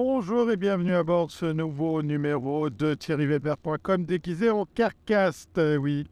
Bonjour 0.00 0.48
et 0.48 0.56
bienvenue 0.56 0.94
à 0.94 1.02
bord 1.02 1.26
de 1.26 1.32
ce 1.32 1.46
nouveau 1.46 2.04
numéro 2.04 2.70
de 2.70 2.94
thierryweber.com 2.94 4.04
déguisé 4.04 4.48
en 4.48 4.64
carcast. 4.64 5.58
Euh, 5.58 5.76
Oui, 5.76 6.06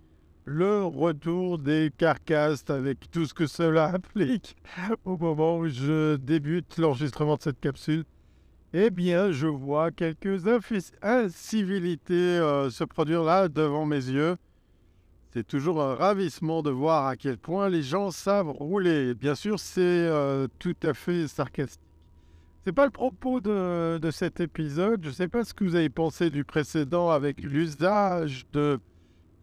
le 0.44 0.82
retour 0.82 1.60
des 1.60 1.92
carcastes 1.96 2.70
avec 2.70 3.08
tout 3.12 3.26
ce 3.26 3.32
que 3.32 3.46
cela 3.46 3.84
implique 3.94 4.56
au 5.04 5.16
moment 5.16 5.58
où 5.58 5.68
je 5.68 6.16
débute 6.16 6.78
l'enregistrement 6.78 7.36
de 7.36 7.42
cette 7.42 7.60
capsule. 7.60 8.04
Eh 8.72 8.90
bien, 8.90 9.30
je 9.30 9.46
vois 9.46 9.92
quelques 9.92 10.48
incivilités 11.00 12.12
euh, 12.14 12.70
se 12.70 12.82
produire 12.82 13.22
là 13.22 13.46
devant 13.46 13.86
mes 13.86 14.04
yeux. 14.04 14.34
C'est 15.32 15.46
toujours 15.46 15.80
un 15.80 15.94
ravissement 15.94 16.60
de 16.60 16.70
voir 16.70 17.06
à 17.06 17.14
quel 17.14 17.38
point 17.38 17.68
les 17.68 17.84
gens 17.84 18.10
savent 18.10 18.50
rouler. 18.50 19.14
Bien 19.14 19.36
sûr, 19.36 19.60
c'est 19.60 19.78
euh, 19.80 20.48
tout 20.58 20.74
à 20.82 20.92
fait 20.92 21.28
sarcastique. 21.28 21.85
C'est 22.66 22.72
pas 22.72 22.86
le 22.86 22.90
propos 22.90 23.40
de, 23.40 23.98
de 23.98 24.10
cet 24.10 24.40
épisode. 24.40 24.98
Je 25.04 25.10
sais 25.10 25.28
pas 25.28 25.44
ce 25.44 25.54
que 25.54 25.62
vous 25.62 25.76
avez 25.76 25.88
pensé 25.88 26.30
du 26.30 26.42
précédent 26.42 27.10
avec 27.10 27.40
l'usage 27.40 28.44
de 28.52 28.80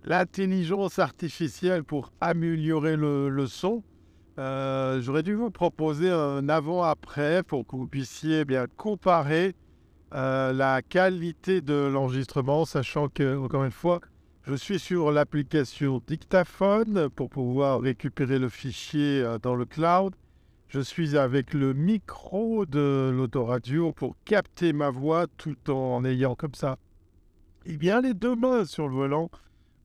l'intelligence 0.04 1.00
artificielle 1.00 1.86
pour 1.86 2.12
améliorer 2.20 2.98
le, 2.98 3.30
le 3.30 3.48
son. 3.48 3.82
Euh, 4.40 5.00
J'aurais 5.00 5.24
dû 5.24 5.36
vous 5.36 5.52
proposer 5.52 6.10
un 6.10 6.50
avant-après 6.50 7.44
pour 7.44 7.66
que 7.66 7.78
vous 7.78 7.88
puissiez 7.88 8.44
bien 8.44 8.66
comparer 8.76 9.56
euh, 10.14 10.52
la 10.52 10.82
qualité 10.82 11.62
de 11.62 11.76
l'enregistrement, 11.76 12.66
sachant 12.66 13.08
que, 13.08 13.38
encore 13.38 13.64
une 13.64 13.72
fois, 13.72 14.02
je 14.46 14.56
suis 14.56 14.80
sur 14.80 15.14
l'application 15.14 16.02
Dictaphone 16.06 17.08
pour 17.16 17.30
pouvoir 17.30 17.80
récupérer 17.80 18.38
le 18.38 18.50
fichier 18.50 19.22
euh, 19.22 19.38
dans 19.42 19.56
le 19.56 19.64
cloud. 19.64 20.14
Je 20.74 20.80
suis 20.80 21.20
avec 21.20 21.54
le 21.54 21.76
micro 21.76 22.66
de 22.66 23.12
l'autoradio 23.16 23.92
pour 23.92 24.16
capter 24.26 24.74
ma 24.74 24.90
voix 24.90 25.28
tout 25.38 25.70
en 25.70 26.04
ayant 26.04 26.34
comme 26.34 26.56
ça, 26.56 26.80
eh 27.68 27.78
bien, 27.78 28.02
les 28.02 28.16
deux 28.16 28.36
mains 28.36 28.66
sur 28.66 28.88
le 28.88 28.96
volant 28.96 29.30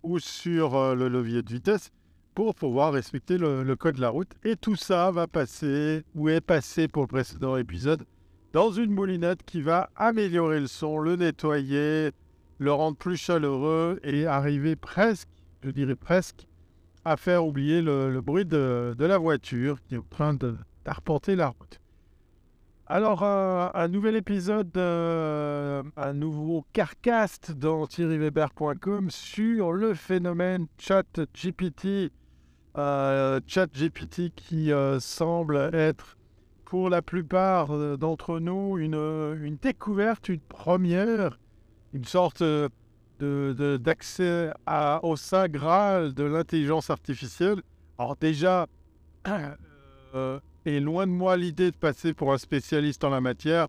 ou 0.03 0.19
sur 0.19 0.77
euh, 0.77 0.95
le 0.95 1.08
levier 1.08 1.42
de 1.42 1.53
vitesse 1.53 1.91
pour 2.34 2.55
pouvoir 2.55 2.95
respecter 2.95 3.36
le, 3.36 3.77
code 3.77 3.97
de 3.97 4.00
la 4.00 4.08
route. 4.08 4.33
Et 4.45 4.56
tout 4.56 4.77
ça 4.77 5.11
va 5.11 5.27
passer, 5.27 6.05
ou 6.14 6.30
est 6.30 6.41
passé 6.41 6.89
pour 6.89 7.02
le 7.02 7.08
précédent 7.08 7.58
épisode, 7.58 8.06
dans 8.55 8.73
une 8.73 8.91
moulinette 8.91 9.42
qui 9.45 9.61
va 9.61 9.91
améliorer 9.95 10.61
le 10.61 10.69
son, 10.69 10.97
le 11.00 11.17
nettoyer, 11.17 12.12
le 12.56 12.73
rendre 12.73 12.97
plus 12.97 13.19
chaleureux 13.19 14.00
et 14.05 14.25
arriver 14.25 14.75
presque, 14.75 15.28
je 15.62 15.69
dirais 15.69 15.97
presque, 15.97 16.47
à 17.05 17.19
faire 17.19 17.45
oublier 17.45 17.83
le, 17.83 18.23
bruit 18.23 18.47
de 18.47 18.97
la 18.98 19.19
voiture 19.19 19.83
qui 19.83 19.95
est 19.95 19.98
en 19.98 20.02
train 20.08 20.33
de, 20.33 20.56
d'arpenter 20.92 21.36
la 21.36 21.48
route. 21.48 21.81
Alors, 22.86 23.22
un 23.22 23.89
nouvel 23.89 24.17
épisode, 24.17 24.75
euh, 24.78 25.83
un 25.98 26.14
nouveau 26.14 26.64
carcast 26.72 27.53
dans 27.53 27.86
thierryweber.com 27.86 29.11
sur 29.11 29.72
le 29.72 29.92
phénomène 29.92 30.67
ChatGPT. 30.78 32.11
Euh, 32.78 33.41
ChatGPT 33.47 34.30
qui 34.34 34.72
euh, 34.72 34.98
semble 35.00 35.56
être 35.75 36.17
pour 36.64 36.89
la 36.89 37.02
plupart 37.02 37.73
euh, 37.75 37.98
d'entre 37.98 38.39
nous 38.41 38.78
une, 38.78 38.95
une 38.95 39.56
découverte, 39.61 40.30
une 40.30 40.41
première, 40.41 41.39
une 41.92 42.05
sorte 42.05 42.42
de- 42.42 42.70
de- 43.20 43.77
d'accès 43.77 44.50
à- 44.64 45.00
au 45.02 45.17
saint 45.17 45.48
graal 45.48 46.14
de 46.14 46.25
l'intelligence 46.25 46.89
artificielle. 46.89 47.61
Alors 47.98 48.17
déjà, 48.17 48.67
et 50.69 50.80
loin 50.80 51.06
de 51.06 51.12
moi 51.12 51.36
l'idée 51.36 51.70
de 51.70 51.77
passer 51.77 52.12
pour 52.12 52.33
un 52.33 52.38
spécialiste 52.38 53.02
en 53.02 53.11
la 53.11 53.20
matière. 53.20 53.69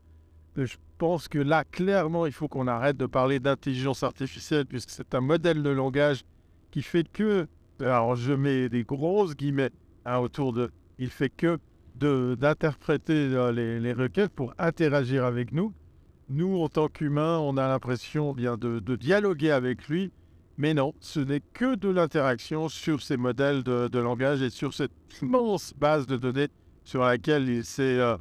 Je 0.56 0.76
pense 0.98 1.30
que 1.30 1.40
là, 1.40 1.64
clairement, 1.64 2.26
il 2.26 2.34
faut 2.34 2.50
qu'on 2.50 2.68
arrête 2.68 2.98
de 2.98 3.06
parler 3.06 3.40
d'intelligence 3.40 4.04
artificielle, 4.04 4.66
puisque 4.66 4.90
c'est 4.90 5.16
un 5.16 5.22
modèle 5.22 5.64
de 5.64 5.70
langage 5.70 6.24
qui 6.72 6.82
fait 6.82 7.08
que, 7.10 7.48
alors 7.80 8.16
je 8.16 8.34
mets 8.34 8.68
des 8.68 8.84
grosses 8.84 9.36
guillemets 9.36 9.72
hein, 10.06 10.18
autour 10.18 10.52
de, 10.52 10.70
il 10.98 11.10
fait 11.10 11.30
que 11.30 11.58
d'interpréter 11.96 13.14
euh, 13.34 13.52
les, 13.52 13.94
requêtes 13.94 14.32
pour 14.32 14.54
interagir 14.58 15.26
avec 15.26 15.52
nous. 15.54 15.74
Nous, 16.30 16.58
en 16.58 16.70
tant 16.70 16.88
qu'humains, 16.88 17.40
on 17.40 17.58
a 17.58 17.68
l'impression 17.68 18.34
bien 18.34 18.58
de, 18.58 18.80
de 18.80 18.96
dialoguer 18.96 19.52
avec 19.52 19.88
lui, 19.88 20.12
mais 20.58 20.74
non, 20.74 20.94
ce 21.00 21.20
n'est 21.20 21.42
que 21.54 21.76
de 21.76 21.90
l'interaction 21.90 22.70
sur 22.70 23.02
ces 23.02 23.18
modèles 23.18 23.64
de, 23.64 23.88
de 23.88 24.00
langage 24.00 24.42
et 24.42 24.50
sur 24.50 24.74
cette 24.74 24.92
immense 25.22 25.74
base 25.78 26.06
de 26.06 26.18
données 26.18 26.50
sur 26.84 27.04
laquelle 27.04 27.48
il, 27.50 27.64
euh, 27.80 28.18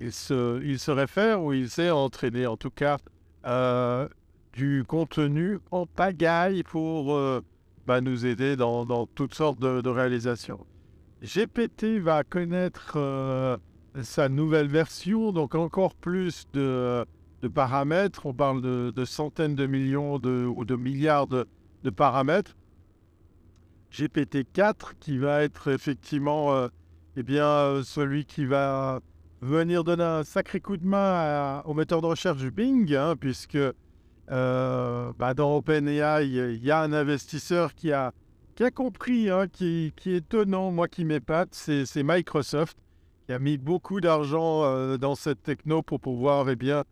il, 0.00 0.12
se, 0.12 0.62
il 0.62 0.78
se 0.78 0.90
réfère 0.90 1.42
ou 1.42 1.52
il 1.52 1.68
s'est 1.68 1.90
entraîné, 1.90 2.46
en 2.46 2.56
tout 2.56 2.70
cas, 2.70 2.98
euh, 3.46 4.08
du 4.54 4.84
contenu 4.86 5.58
en 5.70 5.84
pagaille 5.84 6.62
pour 6.62 7.14
euh, 7.14 7.42
bah, 7.86 8.00
nous 8.00 8.24
aider 8.24 8.56
dans, 8.56 8.86
dans 8.86 9.06
toutes 9.06 9.34
sortes 9.34 9.58
de, 9.58 9.88
réalisations. 9.88 10.64
GPT 11.22 11.98
va 12.00 12.22
connaître 12.22 12.94
euh, 12.96 13.56
sa 14.02 14.28
nouvelle 14.28 14.68
version, 14.68 15.32
donc 15.32 15.54
encore 15.54 15.94
plus 15.94 16.46
de, 16.52 17.04
de 17.42 17.48
paramètres. 17.48 18.26
On 18.26 18.34
parle 18.34 18.62
de, 18.62 19.04
centaines 19.04 19.54
de 19.54 19.66
millions 19.66 20.18
de, 20.18 20.46
ou 20.46 20.64
de 20.64 20.76
milliards 20.76 21.26
de, 21.26 21.46
de 21.82 21.90
paramètres. 21.90 22.56
GPT-4 23.92 24.94
qui 25.00 25.18
va 25.18 25.42
être 25.42 25.68
effectivement 25.68 26.68
eh 27.16 27.22
bien, 27.22 27.46
euh, 27.46 27.82
celui 27.82 28.24
qui 28.24 28.44
va 28.44 29.00
venir 29.40 29.84
donner 29.84 30.04
un 30.04 30.24
sacré 30.24 30.60
coup 30.60 30.76
de 30.76 30.86
main 30.86 31.60
au 31.64 31.74
moteur 31.74 32.00
de 32.00 32.06
recherche 32.06 32.38
du 32.38 32.50
Bing, 32.50 32.94
hein, 32.94 33.14
puisque 33.18 33.58
euh, 34.30 35.12
bah, 35.18 35.34
dans 35.34 35.56
OpenAI, 35.56 36.26
il 36.26 36.64
y 36.64 36.70
a 36.70 36.80
un 36.80 36.92
investisseur 36.92 37.74
qui 37.74 37.92
a, 37.92 38.12
qui 38.54 38.64
a 38.64 38.70
compris, 38.70 39.28
hein, 39.28 39.46
qui, 39.48 39.92
est 40.06 40.06
étonnant, 40.06 40.70
moi 40.70 40.88
qui 40.88 41.04
m'épate, 41.04 41.50
c'est 41.52 42.02
Microsoft, 42.02 42.78
qui 43.26 43.32
a 43.32 43.38
mis 43.38 43.58
beaucoup 43.58 44.00
d'argent 44.00 44.64
euh, 44.64 44.96
dans 44.96 45.14
cette 45.14 45.42
techno 45.42 45.82
pour 45.82 46.00
pouvoir 46.00 46.48
eh 46.48 46.56
bien, 46.56 46.84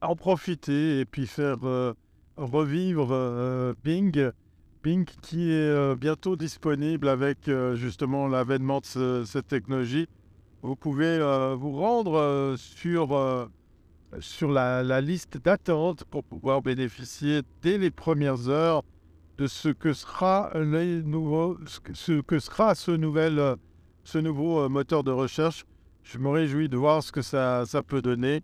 en 0.00 0.14
profiter 0.14 1.00
et 1.00 1.04
puis 1.04 1.26
faire 1.26 1.58
euh, 1.64 1.92
revivre 2.36 3.74
Bing. 3.82 4.30
Bing 4.84 5.06
qui 5.22 5.50
est 5.50 5.54
euh, 5.54 5.96
bientôt 5.96 6.36
disponible 6.36 7.08
avec 7.08 7.48
euh, 7.48 7.74
justement 7.74 8.28
l'avènement 8.28 8.80
de 8.80 8.84
ce- 8.84 9.24
cette 9.24 9.48
technologie. 9.48 10.06
Vous 10.60 10.76
pouvez 10.76 11.06
euh, 11.06 11.54
vous 11.54 11.72
rendre 11.72 12.54
sur, 12.58 13.48
sur 14.20 14.50
la, 14.50 15.00
liste 15.00 15.38
d'attente 15.38 16.04
pour 16.04 16.22
pouvoir 16.22 16.60
bénéficier 16.60 17.40
dès 17.62 17.78
les 17.78 17.90
premières 17.90 18.50
heures 18.50 18.82
de 19.38 19.46
ce 19.46 19.70
que 19.70 19.94
sera, 19.94 20.50
ce 22.74 22.90
nouvel, 22.90 23.56
ce 24.04 24.18
nouveau 24.18 24.68
moteur 24.68 25.02
de 25.02 25.10
recherche. 25.10 25.64
Je 26.02 26.18
me 26.18 26.28
réjouis 26.28 26.68
de 26.68 26.76
voir 26.76 27.02
ce 27.02 27.10
que 27.10 27.22
ça, 27.22 27.64
ça 27.64 27.82
peut 27.82 28.02
donner. 28.02 28.42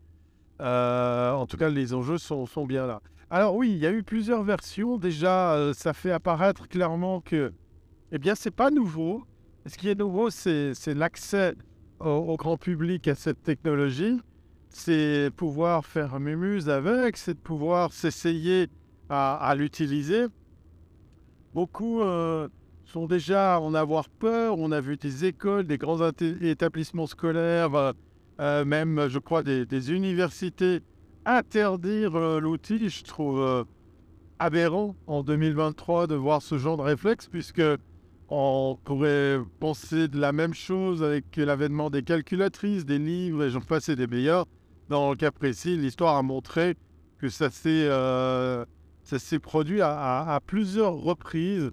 En 0.58 1.46
tout 1.46 1.58
cas, 1.58 1.68
les 1.68 1.92
enjeux 1.92 2.18
sont, 2.18 2.46
sont 2.46 2.64
bien 2.66 2.86
là. 2.86 3.00
Alors 3.32 3.54
oui, 3.54 3.70
il 3.70 3.78
y 3.78 3.86
a 3.86 3.92
eu 3.92 4.02
plusieurs 4.02 4.42
versions. 4.42 4.98
Déjà, 4.98 5.54
euh, 5.54 5.72
ça 5.72 5.92
fait 5.92 6.10
apparaître 6.10 6.66
clairement 6.66 7.20
que, 7.20 7.52
eh 8.10 8.18
bien, 8.18 8.34
c'est 8.34 8.50
pas 8.50 8.72
nouveau. 8.72 9.22
Ce 9.66 9.78
qui 9.78 9.88
est 9.88 9.94
nouveau, 9.94 10.30
c'est 10.30 10.74
l'accès 10.88 11.54
au, 12.00 12.36
grand 12.36 12.56
public 12.56 13.06
à 13.06 13.14
cette 13.14 13.40
technologie. 13.44 14.20
C'est 14.68 15.30
pouvoir 15.36 15.86
faire 15.86 16.18
mémuse 16.18 16.68
avec, 16.68 17.16
c'est 17.16 17.34
de 17.34 17.38
pouvoir 17.38 17.92
s'essayer 17.92 18.66
à, 19.08 19.54
l'utiliser. 19.56 20.26
Beaucoup 21.54 22.00
euh, 22.00 22.48
sont 22.84 23.06
déjà 23.06 23.60
en 23.60 23.74
avoir 23.74 24.08
peur. 24.08 24.58
On 24.58 24.72
a 24.72 24.80
vu 24.80 24.96
des 24.96 25.24
écoles, 25.24 25.66
des 25.68 25.78
grands 25.78 26.00
établissements 26.40 27.06
scolaires, 27.06 27.94
euh, 28.40 28.64
même, 28.64 29.08
je 29.08 29.18
crois, 29.20 29.44
des 29.44 29.92
universités 29.92 30.80
interdire 31.26 32.16
euh, 32.16 32.40
l'outil. 32.40 32.88
Je 32.88 33.04
trouve 33.04 33.40
euh, 33.40 33.64
aberrant 34.38 34.96
en 35.06 35.22
2023 35.22 36.06
de 36.06 36.14
voir 36.14 36.42
ce 36.42 36.58
genre 36.58 36.76
de 36.76 36.82
réflexe, 36.82 37.28
puisque 37.28 37.62
on 38.28 38.78
pourrait 38.84 39.38
penser 39.58 40.08
de 40.08 40.18
la 40.18 40.32
même 40.32 40.54
chose 40.54 41.02
avec 41.02 41.36
l'avènement 41.36 41.90
des 41.90 42.02
calculatrices, 42.02 42.84
des 42.86 42.98
livres 42.98 43.44
et 43.44 43.50
j'en 43.50 43.60
passe 43.60 43.88
et 43.88 43.96
des 43.96 44.06
meilleurs. 44.06 44.46
Dans 44.88 45.10
le 45.10 45.16
cas 45.16 45.30
précis, 45.30 45.76
l'histoire 45.76 46.16
a 46.16 46.22
montré 46.22 46.76
que 47.18 47.28
ça 47.28 47.50
s'est 47.50 47.86
euh, 47.88 48.64
ça 49.02 49.18
s'est 49.18 49.38
produit 49.40 49.80
à, 49.80 50.22
à- 50.34 50.40
plusieurs 50.40 50.94
reprises. 50.94 51.70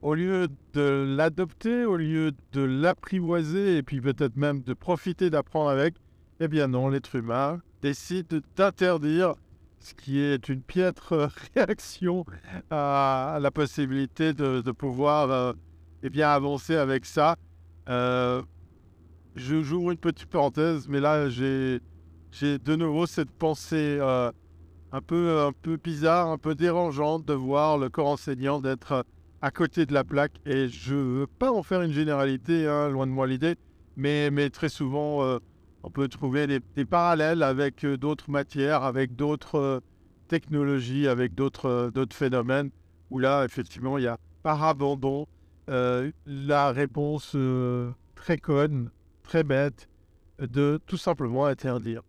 Au 0.00 0.14
lieu 0.14 0.48
de 0.74 1.04
l'adopter, 1.16 1.84
au 1.84 1.96
lieu 1.96 2.32
de 2.52 2.60
l'apprivoiser 2.62 3.76
et 3.78 3.82
puis 3.82 4.00
peut-être 4.00 4.36
même 4.36 4.62
de 4.62 4.72
profiter 4.72 5.28
d'apprendre 5.28 5.70
avec, 5.70 5.94
eh 6.40 6.48
bien 6.48 6.68
non, 6.68 6.88
l'être 6.88 7.16
humain 7.16 7.60
décide 7.82 8.42
d'interdire, 8.56 9.34
ce 9.78 9.94
qui 9.94 10.20
est 10.20 10.48
une 10.48 10.62
piètre 10.62 11.30
réaction 11.54 12.24
à, 12.70 13.38
la 13.40 13.50
possibilité 13.50 14.32
de, 14.32 14.70
pouvoir 14.72 15.30
euh, 15.30 15.52
eh 16.02 16.10
bien, 16.10 16.30
avancer 16.30 16.76
avec 16.76 17.04
ça. 17.04 17.36
Euh, 17.88 18.42
je 19.34 19.62
j'ouvre 19.62 19.92
une 19.92 19.98
petite 19.98 20.28
parenthèse, 20.28 20.88
mais 20.88 21.00
là 21.00 21.28
j'ai 21.28 21.80
de 22.42 22.76
nouveau 22.76 23.06
cette 23.06 23.30
pensée 23.30 23.98
euh, 24.00 24.30
un, 24.92 25.00
peu, 25.00 25.40
un 25.40 25.52
peu 25.52 25.76
bizarre, 25.76 26.28
un 26.28 26.38
peu 26.38 26.54
dérangeante 26.54 27.24
de 27.24 27.34
voir 27.34 27.78
le 27.78 27.88
corps 27.88 28.08
enseignant 28.08 28.60
d'être 28.60 29.04
à 29.40 29.50
côté 29.50 29.86
de 29.86 29.94
la 29.94 30.04
plaque. 30.04 30.40
Et 30.44 30.68
je 30.68 30.94
ne 30.94 31.20
veux 31.20 31.26
pas 31.26 31.52
en 31.52 31.62
faire 31.62 31.82
une 31.82 31.92
généralité, 31.92 32.66
hein, 32.66 32.88
loin 32.88 33.06
de 33.06 33.12
moi 33.12 33.26
l'idée, 33.26 33.56
mais, 33.96 34.30
mais 34.30 34.50
très 34.50 34.68
souvent, 34.68 35.22
euh, 35.22 35.38
on 35.82 35.90
peut 35.90 36.08
trouver 36.08 36.46
des, 36.46 36.84
parallèles 36.84 37.42
avec 37.42 37.84
euh, 37.84 37.96
d'autres 37.96 38.30
matières, 38.30 38.82
avec 38.82 39.16
d'autres 39.16 39.82
technologies, 40.28 41.08
avec 41.08 41.34
d'autres 41.34 41.90
phénomènes, 42.12 42.70
où 43.10 43.18
là, 43.18 43.44
effectivement, 43.44 43.98
il 43.98 44.04
y 44.04 44.08
a 44.08 44.18
par 44.42 44.62
abandon 44.64 45.26
la 45.66 46.72
réponse 46.72 47.36
très 48.14 48.38
conne, 48.38 48.90
très 49.22 49.42
bête, 49.42 49.88
de 50.38 50.80
tout 50.86 50.96
simplement 50.96 51.46
interdire. 51.46 52.02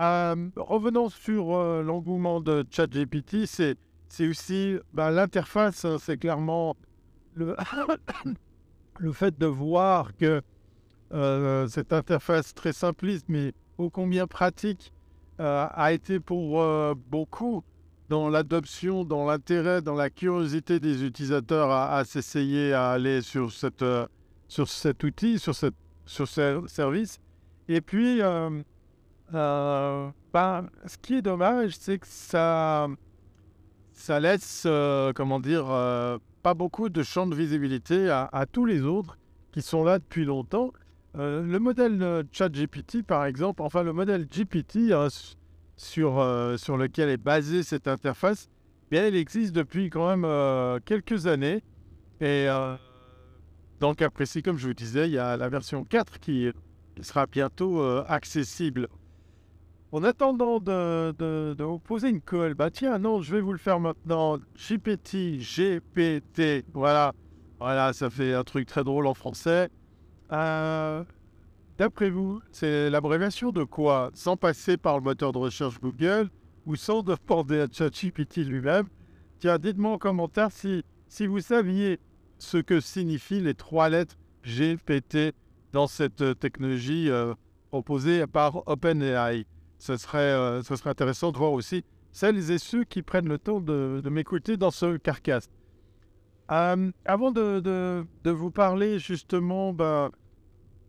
Euh, 0.00 0.48
revenons 0.56 1.08
sur 1.08 1.54
euh, 1.54 1.82
l'engouement 1.82 2.40
de 2.40 2.64
ChatGPT, 2.68 3.46
c'est, 3.46 3.76
c'est 4.08 4.26
aussi 4.26 4.76
ben, 4.92 5.10
l'interface, 5.10 5.84
hein, 5.84 5.98
c'est 6.00 6.16
clairement 6.16 6.76
le, 7.34 7.54
le 8.98 9.12
fait 9.12 9.38
de 9.38 9.46
voir 9.46 10.16
que 10.16 10.42
euh, 11.12 11.66
cette 11.68 11.92
interface 11.92 12.54
très 12.54 12.72
simpliste 12.72 13.26
mais 13.28 13.52
ô 13.78 13.90
combien 13.90 14.26
pratique 14.26 14.92
a 15.38 15.92
été 15.92 16.20
pour 16.20 16.64
beaucoup 17.10 17.64
dans 18.08 18.28
l'adoption, 18.28 19.04
dans 19.04 19.26
l'intérêt, 19.26 19.82
dans 19.82 19.96
la 19.96 20.08
curiosité 20.08 20.78
des 20.78 21.02
utilisateurs 21.02 21.72
à, 21.72 22.04
s'essayer 22.04 22.72
à 22.72 22.90
aller 22.90 23.20
sur, 23.20 23.50
cette, 23.50 23.84
sur 24.46 24.68
cet 24.68 25.02
outil, 25.02 25.40
sur, 25.40 25.56
cette, 25.56 25.74
sur 26.06 26.28
ce 26.28 26.62
service. 26.68 27.18
Et 27.66 27.80
puis, 27.80 28.22
euh, 29.32 30.10
ben, 30.32 30.68
ce 30.86 30.98
qui 30.98 31.14
est 31.14 31.22
dommage, 31.22 31.76
c'est 31.78 31.98
que 31.98 32.06
ça, 32.06 32.88
ça 33.92 34.20
laisse, 34.20 34.64
euh, 34.66 35.12
comment 35.14 35.40
dire, 35.40 35.66
euh, 35.70 36.18
pas 36.42 36.54
beaucoup 36.54 36.88
de 36.88 37.02
champ 37.02 37.26
de 37.26 37.34
visibilité 37.34 38.10
à, 38.10 38.44
tous 38.50 38.66
les 38.66 38.82
autres 38.82 39.18
qui 39.52 39.62
sont 39.62 39.82
là 39.82 39.98
depuis 39.98 40.24
longtemps. 40.24 40.72
Le 41.14 41.58
modèle 41.58 42.24
ChatGPT, 42.32 43.02
par 43.02 43.24
exemple, 43.24 43.62
enfin 43.62 43.82
le 43.82 43.92
modèle 43.92 44.26
GPT 44.26 44.92
hein, 44.92 45.08
sur, 45.76 46.24
sur 46.56 46.76
lequel 46.76 47.08
est 47.08 47.16
basée 47.16 47.62
cette 47.62 47.86
interface, 47.88 48.48
bien, 48.90 49.06
il 49.06 49.16
existe 49.16 49.54
depuis 49.54 49.90
quand 49.90 50.16
même 50.16 50.80
quelques 50.84 51.26
années. 51.26 51.62
Et 52.20 52.46
dans 53.80 53.90
le 53.90 53.94
cas 53.94 54.10
précis, 54.10 54.42
comme 54.42 54.58
je 54.58 54.66
vous 54.68 54.74
disais, 54.74 55.08
il 55.08 55.12
y 55.12 55.18
a 55.18 55.36
la 55.36 55.48
version 55.48 55.84
4 55.84 56.18
qui, 56.18 56.50
sera 57.00 57.26
bientôt 57.26 57.82
accessible 58.08 58.88
en 59.94 60.02
attendant 60.02 60.58
de, 60.58 61.62
vous 61.62 61.78
poser 61.78 62.08
une 62.08 62.20
colle, 62.20 62.54
bah 62.54 62.68
tiens, 62.68 62.98
non, 62.98 63.22
je 63.22 63.36
vais 63.36 63.40
vous 63.40 63.52
le 63.52 63.58
faire 63.58 63.78
maintenant. 63.78 64.38
GPT, 64.56 65.38
GPT, 65.38 66.64
voilà. 66.74 67.12
Voilà, 67.60 67.92
ça 67.92 68.10
fait 68.10 68.34
un 68.34 68.42
truc 68.42 68.66
très 68.66 68.82
drôle 68.82 69.06
en 69.06 69.14
français. 69.14 69.70
Euh, 70.32 71.04
d'après 71.78 72.10
vous, 72.10 72.40
c'est 72.50 72.90
l'abréviation 72.90 73.50
de 73.50 73.64
quoi? 73.64 74.10
Sans 74.14 74.36
passer 74.36 74.76
par 74.76 74.96
le 74.98 75.04
moteur 75.04 75.32
de 75.32 75.38
recherche 75.38 75.80
Google 75.80 76.30
ou 76.66 76.76
sans 76.76 77.02
demander 77.02 77.60
à 77.60 77.66
ChatGPT 77.70 78.38
lui-même? 78.38 78.86
Tiens, 79.38 79.58
dites-moi 79.58 79.92
en 79.92 79.98
commentaire 79.98 80.50
si, 80.50 80.82
si 81.08 81.26
vous 81.26 81.40
saviez 81.40 82.00
ce 82.38 82.58
que 82.58 82.80
signifient 82.80 83.40
les 83.40 83.54
trois 83.54 83.88
lettres 83.88 84.16
GPT 84.44 85.34
dans 85.72 85.86
cette 85.86 86.38
technologie 86.38 87.10
euh, 87.10 87.34
proposée 87.70 88.26
par 88.26 88.66
OpenAI. 88.68 89.46
Ce 89.78 89.96
serait, 89.96 90.18
euh, 90.18 90.62
ce 90.62 90.76
serait 90.76 90.90
intéressant 90.90 91.32
de 91.32 91.38
voir 91.38 91.52
aussi 91.52 91.84
celles 92.12 92.50
et 92.52 92.58
ceux 92.58 92.84
qui 92.84 93.02
prennent 93.02 93.28
le 93.28 93.38
temps 93.38 93.60
de, 93.60 94.00
m'écouter 94.08 94.56
dans 94.56 94.70
ce 94.70 94.96
carcasse. 94.96 95.50
Euh, 96.50 96.90
avant 97.04 97.30
de, 97.30 98.04
vous 98.24 98.50
parler 98.50 98.98
justement 98.98 99.72
ben, 99.72 100.10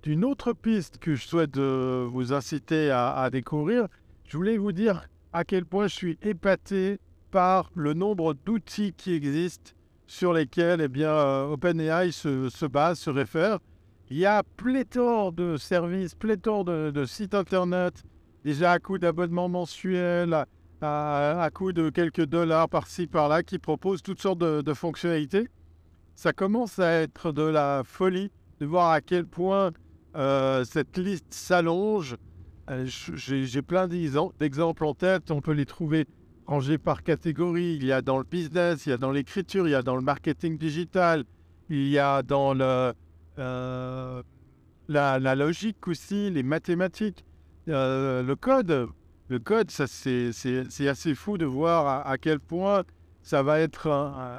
d'une 0.04 0.26
autre 0.26 0.54
piste 0.54 0.98
que 0.98 1.16
je 1.16 1.26
souhaite 1.26 1.58
vous 1.58 2.34
inciter 2.34 2.92
à, 2.92 3.30
découvrir, 3.32 3.88
je 4.26 4.38
voulais 4.38 4.58
vous 4.58 4.72
dire 4.72 5.08
à 5.34 5.44
quel 5.44 5.66
point 5.66 5.88
je 5.88 5.96
suis 5.96 6.18
épaté 6.22 7.00
par 7.32 7.72
le 7.76 7.94
nombre 7.94 8.34
d'outils 8.34 8.94
qui 8.94 9.14
existent 9.14 9.72
sur 10.08 10.34
lesquels 10.34 10.82
eh 10.82 10.88
bien, 10.88 11.10
euh, 11.10 11.48
OpenAI 11.48 12.12
se, 12.12 12.50
se, 12.50 12.66
base, 12.66 13.00
se 13.00 13.10
réfère. 13.10 13.60
Il 14.10 14.18
y 14.18 14.26
a 14.26 14.44
pléthore 14.44 15.32
de 15.32 15.58
services, 15.58 16.14
pléthore 16.14 16.64
de 16.64 17.06
sites 17.06 17.34
internet, 17.34 18.04
déjà 18.44 18.74
à 18.74 18.80
coût 18.80 19.00
d'abonnement 19.00 19.50
mensuel, 19.50 20.46
à, 20.82 21.42
à, 21.42 21.50
coût 21.50 21.72
de 21.72 21.90
quelques 21.90 22.26
dollars 22.26 22.70
par-ci 22.70 23.08
par-là, 23.08 23.44
qui 23.44 23.60
proposent 23.60 24.02
toutes 24.02 24.22
sortes 24.22 24.40
de, 24.40 24.74
fonctionnalités. 24.74 25.48
Ça 26.16 26.34
commence 26.34 26.80
à 26.80 26.92
être 26.92 27.32
de 27.32 27.44
la 27.44 27.84
folie 27.84 28.32
de 28.60 28.66
voir 28.66 28.92
à 28.92 29.02
quel 29.02 29.26
point 29.26 29.72
euh, 30.16 30.64
cette 30.64 30.98
liste 30.98 31.34
s'allonge. 31.34 32.16
Euh, 32.70 32.86
j'ai 32.88 33.62
plein 33.62 33.88
d'exemples 33.88 34.86
en 34.86 34.94
tête, 34.94 35.30
on 35.30 35.42
peut 35.42 35.52
les 35.52 35.66
trouver 35.66 36.08
rangés 36.46 36.78
par 36.78 37.04
catégorie. 37.04 37.76
Il 37.76 37.86
y 37.86 37.92
a 37.92 38.02
dans 38.02 38.18
le 38.18 38.24
business, 38.24 38.86
il 38.86 38.90
y 38.90 38.94
a 38.94 38.98
dans 38.98 39.12
l'écriture, 39.12 39.68
il 39.68 39.72
y 39.72 39.76
a 39.76 39.82
dans 39.82 39.96
le 39.96 40.02
marketing 40.02 40.58
digital, 40.58 41.26
il 41.70 41.88
y 41.90 42.00
a 42.00 42.24
dans 42.24 42.58
euh, 42.60 44.24
la, 44.88 45.36
logique 45.36 45.88
aussi, 45.88 46.32
les 46.32 46.44
mathématiques. 46.44 47.26
Le 47.68 48.34
code, 48.36 48.90
le 49.28 49.40
code, 49.40 49.72
ça 49.72 49.88
c'est 49.88 50.88
assez 50.88 51.16
fou 51.16 51.38
de 51.38 51.46
voir 51.46 52.08
à, 52.08 52.18
quel 52.18 52.40
point 52.40 52.84
ça 53.22 53.42
va 53.42 53.60
être 53.60 53.88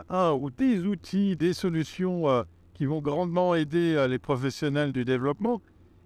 un, 0.09 0.33
ou 0.33 0.51
des 0.51 0.85
outils, 0.85 1.37
des 1.37 1.53
solutions 1.53 2.29
euh, 2.29 2.45
qui 2.75 2.87
vont 2.87 3.01
grandement 3.01 3.55
aider 3.55 3.95
euh, 3.97 4.07
les 4.07 4.21
professionnels 4.21 4.93
du 4.93 5.05
développement. 5.05 5.61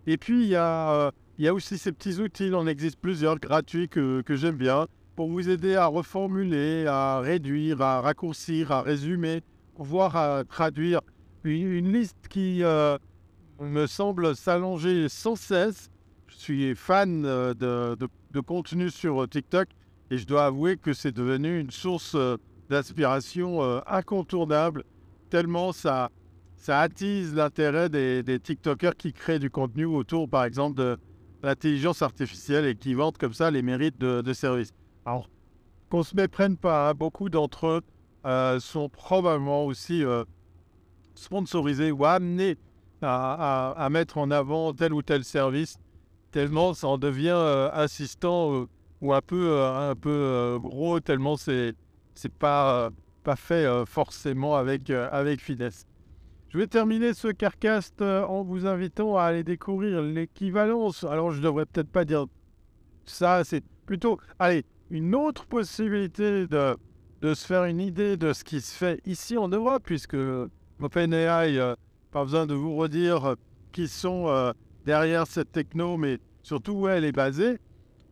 Et 0.06 0.16
puis 0.16 0.44
il 0.44 0.48
y, 0.48 0.56
a, 0.56 1.12
il 1.36 1.44
y 1.44 1.48
a 1.48 1.52
aussi 1.52 1.76
ces 1.76 1.92
petits 1.92 2.20
outils, 2.20 2.46
il 2.46 2.54
en 2.54 2.66
existe 2.66 2.98
plusieurs 2.98 3.38
gratuits 3.38 3.88
que, 3.88 4.22
que 4.22 4.34
j'aime 4.34 4.56
bien 4.56 4.86
pour 5.14 5.28
vous 5.28 5.50
aider 5.50 5.76
à 5.76 5.86
reformuler, 5.86 6.86
à 6.86 7.20
réduire, 7.20 7.82
à 7.82 8.00
raccourcir, 8.00 8.72
à 8.72 8.80
résumer, 8.80 9.42
voire 9.76 10.16
à 10.16 10.44
traduire 10.44 11.02
une, 11.44 11.92
liste 11.92 12.28
qui 12.30 12.62
me 13.60 13.86
semble 13.86 14.34
s'allonger 14.34 15.10
sans 15.10 15.36
cesse 15.36 15.90
je 16.30 16.36
suis 16.36 16.74
fan 16.74 17.24
euh, 17.26 17.54
de, 17.54 18.06
contenu 18.38 18.90
sur 18.90 19.22
euh, 19.22 19.26
TikTok 19.26 19.68
et 20.12 20.18
je 20.18 20.26
dois 20.26 20.46
avouer 20.46 20.76
que 20.76 20.92
c'est 20.92 21.10
devenu 21.10 21.58
une 21.58 21.72
source 21.72 22.14
euh, 22.14 22.36
d'inspiration 22.68 23.62
incontournable, 23.88 24.84
tellement 25.28 25.72
ça, 25.72 26.10
ça 26.54 26.78
attise 26.78 27.34
l'intérêt 27.34 27.88
des, 27.88 28.38
TikTokers 28.38 28.94
qui 28.96 29.12
créent 29.12 29.40
du 29.40 29.50
contenu 29.50 29.86
autour, 29.86 30.28
par 30.28 30.44
exemple, 30.44 30.76
de 30.76 30.96
l'intelligence 31.42 32.00
artificielle 32.00 32.66
et 32.66 32.76
qui 32.76 32.94
vantent 32.94 33.18
comme 33.18 33.32
ça 33.32 33.50
les 33.50 33.62
mérites 33.62 33.98
de, 33.98 34.20
de 34.20 34.32
services. 34.32 34.72
Alors, 35.04 35.28
qu'on 35.88 36.04
se 36.04 36.14
méprenne 36.14 36.56
pas, 36.56 36.90
hein, 36.90 36.94
beaucoup 36.94 37.28
d'entre 37.28 37.66
eux 37.66 38.60
sont 38.60 38.88
probablement 38.88 39.66
aussi 39.66 40.04
sponsorisés 41.14 41.90
ou 41.90 42.04
amenés 42.04 42.56
à, 43.02 43.88
mettre 43.90 44.18
en 44.18 44.30
avant 44.30 44.72
tel 44.72 44.92
ou 44.92 45.02
tel 45.02 45.24
service 45.24 45.76
tellement 46.30 46.74
ça 46.74 46.88
en 46.88 46.98
devient 46.98 47.34
euh, 47.34 47.70
assistant 47.72 48.54
euh, 48.54 48.66
ou 49.00 49.12
un 49.12 49.20
peu, 49.20 49.50
euh, 49.50 49.90
un 49.90 49.94
peu 49.94 50.58
gros, 50.60 51.00
tellement 51.00 51.36
c'est 51.36 51.74
c'est 52.14 52.32
pas, 52.32 52.90
pas 53.22 53.36
fait 53.36 53.66
forcément 53.86 54.56
avec, 54.56 54.90
avec 54.90 55.40
finesse. 55.40 55.86
Je 56.50 56.58
vais 56.58 56.66
terminer 56.66 57.14
ce 57.14 57.28
carcast 57.28 58.02
en 58.02 58.42
vous 58.42 58.66
invitant 58.66 59.16
à 59.16 59.22
aller 59.22 59.42
découvrir 59.42 60.02
l'équivalence. 60.02 61.04
Alors, 61.04 61.30
je 61.30 61.40
devrais 61.40 61.64
peut-être 61.64 61.88
pas 61.88 62.04
dire 62.04 62.26
ça, 63.06 63.42
c'est 63.44 63.64
plutôt, 63.86 64.18
allez, 64.38 64.66
une 64.90 65.14
autre 65.14 65.46
possibilité 65.46 66.46
de, 66.46 66.76
de 67.22 67.32
se 67.32 67.46
faire 67.46 67.64
une 67.64 67.80
idée 67.80 68.18
de 68.18 68.34
ce 68.34 68.44
qui 68.44 68.60
se 68.60 68.76
fait 68.76 69.00
ici 69.06 69.38
en 69.38 69.48
Europe, 69.48 69.82
puisque 69.86 70.16
OpenAI, 70.82 71.74
pas 72.10 72.24
besoin 72.24 72.44
de 72.44 72.54
vous 72.54 72.76
redire 72.76 73.36
qui 73.72 73.88
sont 73.88 74.52
derrière 74.84 75.26
cette 75.26 75.52
techno, 75.52 75.96
mais 75.96 76.18
surtout 76.42 76.72
où 76.72 76.88
elle 76.88 77.04
est 77.04 77.12
basée, 77.12 77.58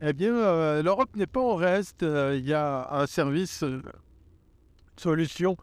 eh 0.01 0.13
bien, 0.13 0.35
euh, 0.35 0.83
l'Europe 0.83 1.15
n'est 1.17 1.27
pas 1.27 1.41
en 1.41 1.57
reste. 1.57 2.03
Euh, 2.03 2.37
il 2.39 2.47
y 2.47 2.55
a 2.55 2.89
un 2.93 3.07
service, 3.07 3.63
euh, 3.65 3.83
solution, 4.97 5.57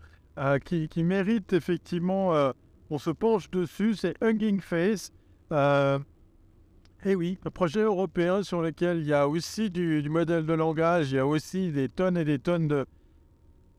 qui, 0.66 0.90
mérite 0.98 1.54
effectivement, 1.54 2.52
on 2.90 2.98
se 2.98 3.10
penche 3.10 3.50
dessus, 3.52 3.96
c'est 3.96 4.22
Hugging 4.22 4.60
Face. 4.60 5.14
et 5.52 7.16
oui, 7.16 7.38
un 7.46 7.50
projet 7.52 7.82
européen 7.82 8.44
sur 8.44 8.62
lequel 8.62 8.98
il 9.00 9.08
y 9.08 9.14
a 9.14 9.30
aussi 9.30 9.70
du, 9.70 10.10
modèle 10.10 10.46
de 10.46 10.52
langage, 10.52 11.12
il 11.12 11.16
y 11.16 11.20
a 11.20 11.26
aussi 11.26 11.72
des 11.72 11.88
tonnes 11.88 12.18
et 12.18 12.26
des 12.26 12.40
tonnes 12.40 12.68
de, 12.68 12.86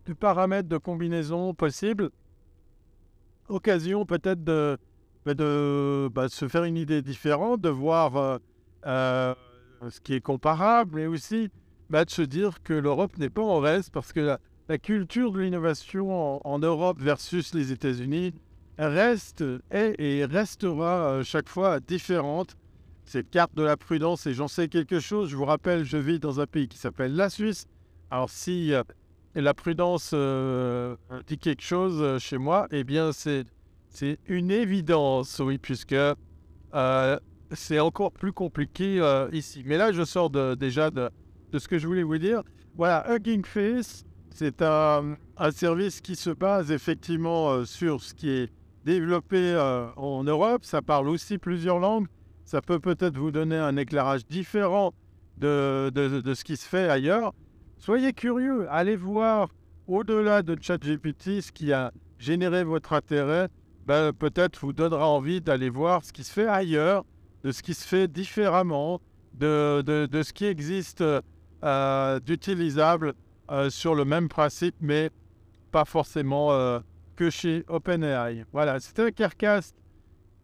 de 0.07 0.15
paramètres 0.15 0.71
de 0.71 0.79
combinaison 0.79 1.53
possibles. 1.53 2.09
Occasion 3.49 4.07
peut-être 4.07 4.43
de, 4.43 4.79
de 5.35 6.09
bah, 6.13 6.29
se 6.29 6.49
faire 6.49 6.65
une 6.65 6.77
idée 6.77 7.03
différente, 7.03 7.61
de 7.61 7.69
voir 7.69 8.17
euh, 8.17 8.39
euh, 8.87 9.35
ce 9.89 10.01
qui 10.01 10.15
est 10.15 10.21
comparable, 10.21 10.97
mais 10.97 11.07
aussi 11.07 11.51
bah, 11.91 12.05
de 12.05 12.11
se 12.11 12.23
dire 12.23 12.63
que 12.63 12.73
l'Europe 12.73 13.19
n'est 13.19 13.31
pas 13.31 13.43
en 13.43 13.59
reste 13.59 13.93
parce 13.93 14.13
que 14.13 14.21
la, 14.69 14.79
culture 14.79 15.33
de 15.33 15.41
l'innovation 15.41 16.47
en, 16.47 16.59
Europe 16.59 16.99
versus 17.01 17.55
les 17.55 17.71
États-Unis 17.71 18.35
reste 18.79 19.45
est 19.71 19.95
et 20.01 20.25
restera 20.25 21.11
euh, 21.11 21.23
chaque 21.25 21.49
fois 21.49 21.81
différente. 21.81 22.57
Cette 23.05 23.31
carte 23.31 23.55
de 23.55 23.63
la 23.63 23.77
prudence, 23.77 24.27
et 24.27 24.35
j'en 24.35 24.49
sais 24.49 24.67
quelque 24.67 24.99
chose, 24.99 25.29
je 25.29 25.37
vous 25.37 25.45
rappelle, 25.45 25.85
je 25.85 25.97
vis 25.97 26.19
dans 26.19 26.41
un 26.41 26.47
pays 26.47 26.67
qui 26.67 26.77
s'appelle 26.77 27.15
la 27.15 27.31
Suisse. 27.31 27.69
Alors 28.11 28.31
si 28.31 28.73
la 29.37 29.55
prudence 29.55 30.13
dit 31.29 31.39
quelque 31.39 31.63
chose 31.63 32.19
chez 32.19 32.37
moi, 32.37 32.67
eh 32.73 32.83
bien 32.83 33.13
c'est, 33.13 33.45
c'est 33.97 34.19
une 34.27 34.51
évidence, 34.51 35.41
oui, 35.41 35.57
puisque 35.57 35.97
c'est 37.53 37.81
encore 37.81 38.13
plus 38.13 38.33
compliqué 38.33 39.01
ici. 39.33 39.63
Mais 39.65 39.79
là, 39.79 39.91
je 39.93 40.05
sors 40.05 40.31
déjà 40.57 40.91
de, 40.91 41.11
ce 41.57 41.67
que 41.67 41.79
je 41.79 41.87
voulais 41.87 42.03
vous 42.03 42.19
dire. 42.19 42.43
Voilà, 42.77 43.07
Hugging 43.11 43.45
Face, 43.47 44.05
c'est 44.35 44.61
un, 44.61 45.17
service 45.51 46.03
qui 46.03 46.15
se 46.15 46.29
base 46.29 46.71
effectivement 46.71 47.49
euh, 47.49 47.65
sur 47.65 48.03
ce 48.03 48.13
qui 48.13 48.29
est 48.29 48.53
développé 48.85 49.39
euh, 49.39 49.87
en 49.97 50.25
Europe. 50.25 50.63
Ça 50.67 50.83
parle 50.83 51.09
aussi 51.09 51.39
plusieurs 51.39 51.79
langues. 51.79 52.07
Ça 52.45 52.61
peut 52.61 52.79
peut-être 52.79 53.17
vous 53.17 53.31
donner 53.31 53.57
un 53.57 53.79
éclairage 53.79 54.27
différent 54.27 54.93
de, 55.39 55.91
ce 55.95 56.45
qui 56.45 56.59
se 56.59 56.69
fait 56.69 56.91
ailleurs. 56.91 57.33
Soyez 57.79 58.13
curieux, 58.13 58.67
allez 58.71 58.97
voir 58.97 59.49
au-delà 59.87 60.43
de 60.43 60.55
ChatGPT 60.61 61.41
ce 61.41 61.51
qui 61.51 61.73
a 61.73 61.93
généré 62.19 62.63
votre 62.63 62.93
intérêt. 62.93 63.49
Ben, 63.87 64.13
peut-être 64.13 64.59
vous 64.59 64.73
donnera 64.73 65.09
envie 65.09 65.41
d'aller 65.41 65.71
voir 65.71 66.05
ce 66.05 66.13
qui 66.13 66.25
se 66.25 66.33
fait 66.33 66.49
ailleurs, 66.49 67.05
de 67.45 67.53
ce 67.53 67.63
qui 67.63 67.73
se 67.73 67.87
fait 67.87 68.09
différemment, 68.09 69.01
de, 69.35 70.09
ce 70.13 70.33
qui 70.33 70.47
existe 70.47 71.05
euh, 71.63 72.21
d'utilisable 72.21 73.15
euh, 73.51 73.71
sur 73.71 73.95
le 73.95 74.05
même 74.05 74.29
principe, 74.29 74.75
mais 74.81 75.11
pas 75.71 75.85
forcément 75.85 76.51
euh, 76.51 76.81
que 77.15 77.31
chez 77.31 77.65
OpenAI. 77.69 78.45
Voilà, 78.53 78.81
c'était 78.81 79.03
un 79.03 79.11
carcasse 79.13 79.73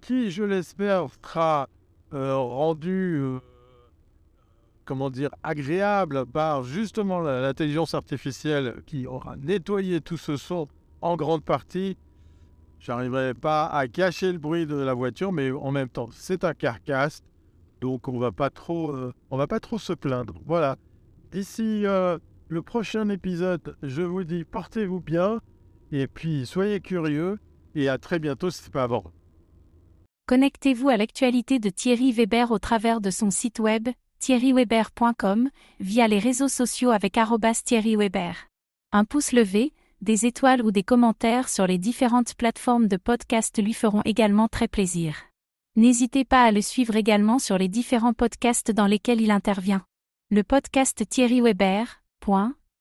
qui, 0.01 0.31
je 0.31 0.45
l'espère, 0.45 1.09
sera 1.25 1.69
euh, 2.15 2.37
rendu, 2.37 3.21
comment 4.85 5.11
dire, 5.11 5.31
agréable 5.43 6.27
par 6.27 6.63
justement 6.63 7.21
l'intelligence 7.21 7.95
artificielle 7.95 8.83
qui 8.87 9.09
aura 9.09 9.37
nettoyé 9.37 10.01
tout 10.01 10.17
ce 10.17 10.37
son 10.37 10.69
en 11.01 11.17
grande 11.17 11.43
partie. 11.43 11.97
J'arriverai 12.83 13.35
pas 13.35 13.67
à 13.67 13.87
cacher 13.87 14.33
le 14.33 14.39
bruit 14.39 14.67
de 14.67 14.75
la 14.75 14.93
voiture, 14.93 15.31
mais 15.31 15.53
en 15.53 15.71
même 15.71 15.89
temps, 15.89 16.09
c'est 16.12 16.43
un 16.43 16.53
carcasse, 16.53 17.23
donc 17.81 18.09
on 18.09 18.19
va 18.19 18.33
pas 18.33 18.51
trop, 18.51 18.93
on 19.31 19.37
va 19.37 19.47
pas 19.47 19.61
trop 19.61 19.79
se 19.79 19.93
plaindre. 19.93 20.35
Voilà. 20.47 20.77
D'ici 21.31 21.85
le 21.85 22.62
prochain 22.62 23.09
épisode, 23.09 23.77
je 23.85 24.03
vous 24.03 24.25
dis 24.25 24.45
portez-vous 24.45 25.01
bien 25.01 25.41
et 25.93 26.09
puis 26.09 26.45
soyez 26.45 26.81
curieux 26.81 27.39
et 27.77 27.89
à 27.89 27.99
très 27.99 28.19
bientôt 28.19 28.51
si 28.51 28.65
ce 28.65 28.71
pas 28.71 28.83
avant. 28.83 29.05
Connectez-vous 30.27 30.89
à 30.89 30.97
l'actualité 30.97 31.61
de 31.61 31.71
Thierry 31.71 32.11
Weber 32.11 32.51
au 32.51 32.59
travers 32.59 33.01
de 33.01 33.11
son 33.11 33.31
site 33.31 33.61
web 33.61 33.89
thierryweber.com 34.19 35.51
via 35.81 36.09
les 36.09 36.19
réseaux 36.19 36.49
sociaux 36.49 36.91
avec 36.91 37.19
Thierry 37.65 37.97
Weber. 37.97 38.35
Un 38.93 39.05
pouce 39.05 39.33
levé, 39.33 39.73
des 40.03 40.27
étoiles 40.27 40.63
ou 40.63 40.73
des 40.73 40.83
commentaires 40.83 41.49
sur 41.49 41.67
les 41.67 41.79
différentes 41.79 42.35
plateformes 42.35 42.89
de 42.89 42.97
podcast 42.97 43.63
lui 43.63 43.73
feront 43.73 44.03
également 44.05 44.49
très 44.49 44.69
plaisir. 44.69 45.17
N'hésitez 45.77 46.25
pas 46.25 46.45
à 46.45 46.51
le 46.51 46.61
suivre 46.61 46.97
également 46.97 47.39
sur 47.39 47.57
les 47.57 47.69
différents 47.69 48.13
podcasts 48.13 48.71
dans 48.71 48.87
lesquels 48.87 49.21
il 49.21 49.31
intervient. 49.31 49.87
Le 50.31 50.43
podcast 50.43 51.09
Thierry 51.09 51.41
Weber, 51.41 52.03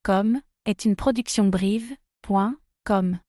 .com 0.04 0.42
est 0.66 0.84
une 0.84 0.96
production 0.96 1.48
brive.com. 1.48 3.20